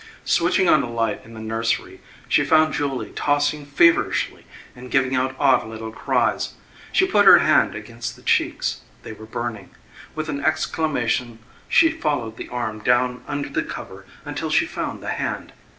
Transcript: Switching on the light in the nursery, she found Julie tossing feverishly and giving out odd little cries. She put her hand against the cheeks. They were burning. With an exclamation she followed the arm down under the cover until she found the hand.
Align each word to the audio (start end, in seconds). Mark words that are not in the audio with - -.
Switching 0.25 0.67
on 0.67 0.81
the 0.81 0.87
light 0.87 1.21
in 1.23 1.35
the 1.35 1.39
nursery, 1.39 2.01
she 2.27 2.43
found 2.43 2.73
Julie 2.73 3.11
tossing 3.15 3.67
feverishly 3.67 4.47
and 4.75 4.89
giving 4.89 5.15
out 5.15 5.35
odd 5.37 5.67
little 5.67 5.91
cries. 5.91 6.55
She 6.91 7.05
put 7.05 7.25
her 7.27 7.37
hand 7.37 7.75
against 7.75 8.15
the 8.15 8.23
cheeks. 8.23 8.81
They 9.03 9.13
were 9.13 9.27
burning. 9.27 9.69
With 10.15 10.27
an 10.27 10.43
exclamation 10.43 11.37
she 11.69 11.91
followed 11.91 12.37
the 12.37 12.49
arm 12.49 12.79
down 12.79 13.23
under 13.27 13.49
the 13.49 13.61
cover 13.61 14.07
until 14.25 14.49
she 14.49 14.65
found 14.65 15.03
the 15.03 15.09
hand. 15.11 15.53